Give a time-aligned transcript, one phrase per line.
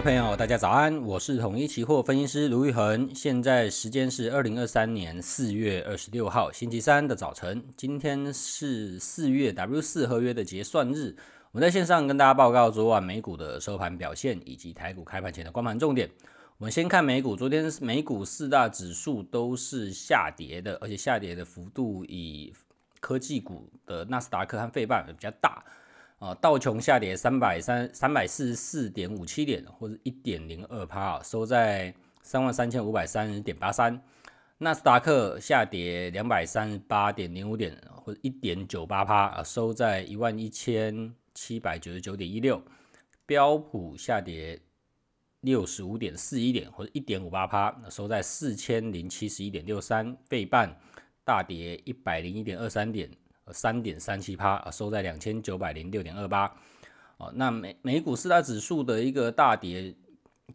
[0.00, 11.14] 朋友，大家早安，我是统一期货分析师卢玉恒，现在时间是二零二三年四月二十六号星期三的早晨，今天是四月 W 四合约的结算日，
[11.52, 16.08] 我们在线上跟大家报告昨晚美股的收盘表现以及台股开盘前的光盘重点。
[16.56, 22.54] 我们先看美股，昨天美股四大指数都是下跌的，而且下跌的幅度以
[23.00, 25.62] 科技股的纳斯达克和费半比较大。
[26.20, 33.98] 啊，道琼下跌三百三三百四十四点五七点，或者一点零二趴，收在三万三千五百三十点八三。
[34.58, 42.62] 纳斯达克下跌两百三十八点零五点，或者一点九八趴，啊，收在一万一千七百九十九点一六。
[43.24, 44.60] 标普下跌
[45.40, 50.14] 六十五点四一点，或者一点五八趴，收在四千零七十一点六三。
[50.28, 50.78] 费半
[51.24, 53.08] 大跌一百零一点二三点。
[53.52, 56.46] 三点三七趴啊，收在两千九百零六点二八。
[57.18, 59.94] 哦，那美美股四大指数的一个大跌，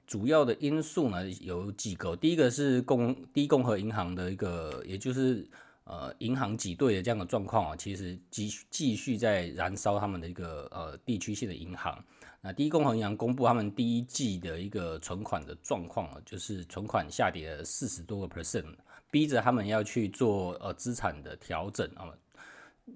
[0.07, 2.15] 主要的因素呢有几个。
[2.15, 5.47] 第一个是共第一共和银行的一个，也就是
[5.83, 12.03] 呃银行挤兑的这样的状况啊，其实继继续在燃烧他们的一个呃地区性的银行。
[12.41, 18.75] 那第一共和银行公布他们第一季的一个存款的状况啊，就是存款下跌了四十多个 percent，
[19.11, 22.09] 逼着他们要去做呃资产的调整啊。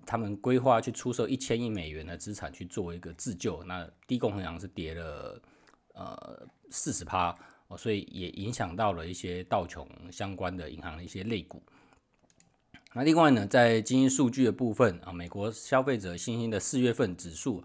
[0.05, 5.41] 他们规划去出售一千亿美元的资产去做一个自救，那第一共和银行是跌了
[5.93, 7.35] 呃四十趴
[7.67, 11.61] 哦，所以也影响到了一些道琼相关的银行的一些类股。
[12.93, 17.63] 那另外呢，在经济数据的部分啊，美国消费者信心的四月份指数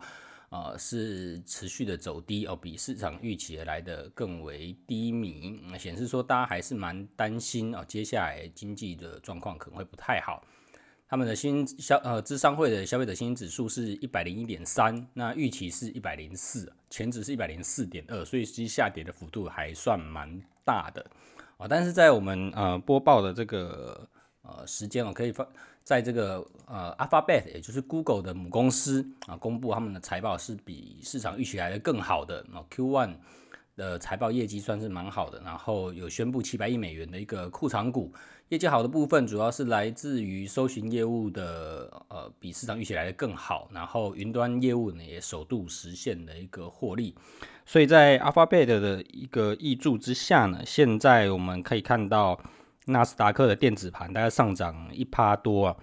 [0.50, 10.42] 啊是持续的走低哦，比市场预期来的更为低迷，显示说大家还是蛮担心哦，接下来经济的状况可能会不太好。
[11.06, 21.04] 他们的新消呃，资商会的消费者信心指数是一百零一点三，那预期是一百零四，前值是一百零四点二，所以其实下跌的幅度还算蛮大的
[21.58, 21.68] 啊。
[21.68, 24.08] 但是在我们呃播报的这个
[24.42, 25.46] 呃时间哦，可以放
[25.84, 33.16] 在这个呃 Alphabet，也就是 Google 的母公司啊，公布他们的财报是比市场预期来的更好的啊 Q one
[33.76, 38.12] 的财报业绩算是蛮好的，然后有宣布七百亿美元的一个库藏股。
[38.50, 47.14] 业绩好的部分主要是来自于搜寻业务的，呃，比市场预期来的更好，然后云端业务呢也首度实现了一个获利，
[47.64, 52.38] 所以在 Alphabet 的一个挹注之下呢，现在我们可以看到
[52.84, 55.76] 纳斯达克的电子盘大概上涨一趴多啊，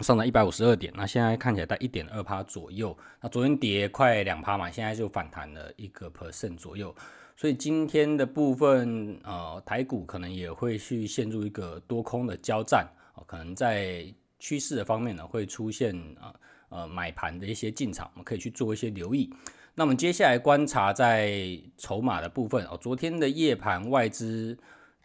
[0.00, 6.94] 上涨一百五十二点，那现在看起来在一点二趴左右，那昨天跌快两趴嘛，现在就反弹了一个 percent 左右。
[7.36, 12.86] 所以今天的部分，呃，台股可能也会去陷入一个多空的交战，
[13.26, 14.04] 可能在
[14.38, 16.34] 趋势的方面呢，会出现呃
[16.68, 19.32] 呃买盘的一些进场，我们可以去做一些留意。
[19.74, 24.56] 那我们接下来观察在筹码的部分，哦、昨天的夜盘外资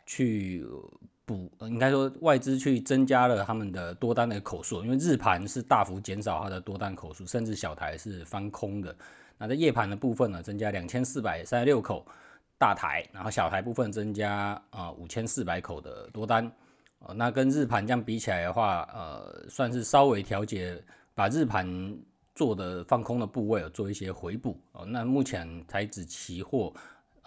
[0.06, 0.66] 去
[1.28, 8.96] 补，应该说外资去增加了他们的多单的口数，因为日盘是大幅减少它的多单口数，甚至小台是翻空的。
[9.38, 12.06] 那在夜盘的部分呢，增加两千四百三十六口
[12.58, 16.50] 大台，然后小台部分增加啊五千四百口的多单，
[17.00, 20.82] 呃，那跟日盘这样比起来的话，呃，算是稍微调节，
[21.14, 21.68] 把日盘
[22.36, 24.86] 做的放空的部位有做一些回补哦。
[24.86, 26.74] 那目前台指期货，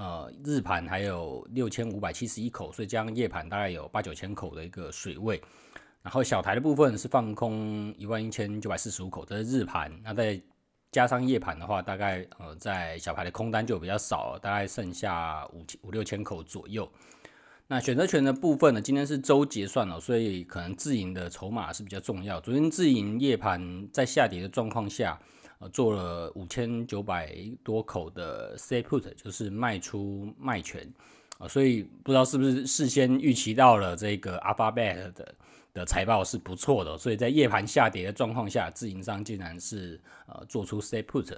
[0.01, 5.39] 呃，日盘还有六千五百七十一口，所以将夜盘大概有八九千口的一个水位。
[6.03, 9.93] 然后小台的部分是放空一万一千九百四十五口，这是日盘。
[10.03, 10.41] 那在
[10.91, 16.91] 加上夜盘的话，大概呃在小盘的空单就比较少，大概剩下五千五六千口左右。
[17.67, 22.41] 那选择权的部分呢，今天是周结算了，所以可能自营的筹码是比较重要。
[22.41, 25.21] 昨天自营夜盘在下跌的状况下，
[25.61, 30.93] 呃做了五千九百多口的 Stay Put，就是卖出卖权
[31.39, 35.35] 啊，所以不知道是不是事先预期到了这个 Alphabet 的。
[35.73, 41.33] 的财报是不错的，所以在夜盘下跌的状况下，自营商竟然是呃做出 stay put。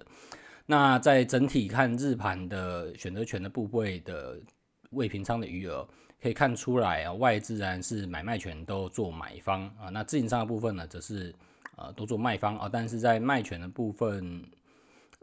[0.65, 4.41] 那在整体看日盘的选择权的部位的
[4.93, 5.87] 未平仓的余额，
[6.19, 11.35] 可以看出来啊，外资然是买卖权都做买方啊，那自营商的部分呢，则是
[11.77, 14.45] 呃都做卖方啊，但是在卖权的部分，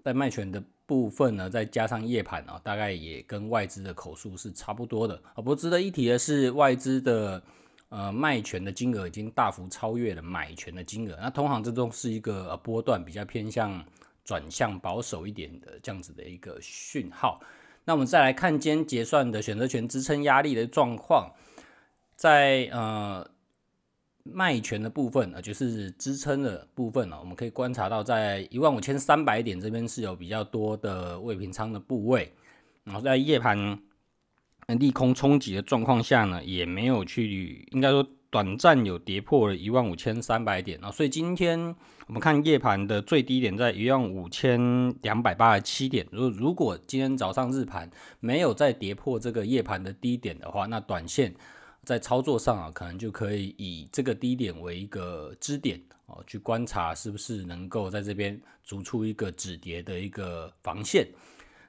[0.03, 5.35] 在卖权的部分呢，再加上夜盘啊，大概也跟外资的口数是差不多的啊。
[5.35, 7.41] 不过值得一提的是，外资的。
[7.91, 13.83] 呃，卖权的金额已经大幅超越了买权的金额，那通常这都是一个波段比较偏向
[14.23, 17.41] 转向保守一点的这样子的一个讯号。
[17.85, 21.33] 那我们再来看今天结算的选择权支撑压力的状况，
[22.15, 23.27] 在呃
[24.23, 32.31] 卖权的部分啊，就是支撑的部分呢，我们可以观察到在一万五千三百点这边是有比较多的未平仓的部位。
[32.83, 33.79] 然后在夜盘
[34.79, 41.75] 利空冲击的状况下呢，也没有去，应该说短暂有跌破了一万五千三百点啊，所以今天
[42.07, 46.05] 我们看夜盘的最低点在一万五千两百八十七点。
[46.11, 47.89] 如如果今天早上日盘
[48.19, 51.33] 没有再跌破这个夜盘的低点的话，那短线
[51.89, 61.07] 在操作上啊，可能就可以以这个低点为一个支点哦，去观察是不是能够在这边筑出一个止跌的一个防线。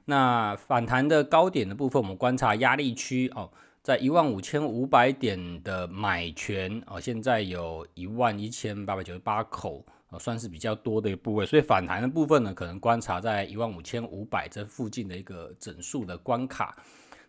[0.05, 3.51] 那反弹的高点的部分，我们观察压力区哦，
[3.81, 16.77] 在一万五千五百点的买权哦，现在有一万一千八百九十八口哦，算是比较多的一个部位，所以反弹的部分呢，可能观察在一万五千五百这附近的一个整数的关卡。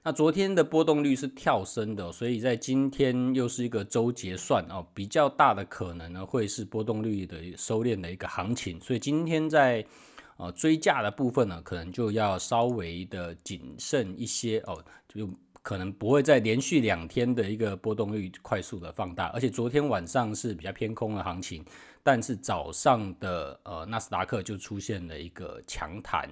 [0.04, 9.84] 那昨天的波动率是跳升的，所以在今天又是一个周结算哦，比较大的可能呢会是波动率的收敛的一个行情，所以今天在。
[10.38, 15.28] 呃，追价的部分呢，可能就要稍微的谨慎一些哦，就
[15.62, 21.64] 可能不会再连续两天的一个波动率快速的放大，而且昨天晚上是比较偏空的行情，
[22.02, 26.28] 但是早上的呃纳斯达克就出现了一个强弹，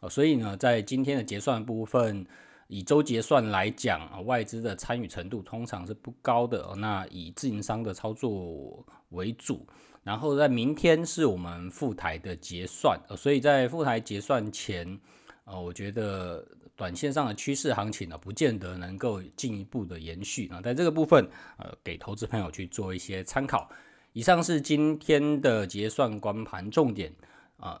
[0.00, 2.26] 呃，所以呢，在今天的结算部分，
[2.68, 9.66] 以周结算来讲啊，外资的参与程度通常是不高的，那以自营商的操作为主。
[10.02, 15.00] 然后在明天是我们复台的结算，所以在复台结算前，
[15.44, 16.46] 呃，我觉得
[16.76, 20.60] 短线上的趋势行情呢，不见得能够进一步的延续啊。
[20.60, 21.26] 在这个部分，
[21.56, 23.70] 呃，给投资朋友去做一些参考。
[24.12, 27.10] 以上是今天的结算观盘重点
[27.56, 27.80] 啊，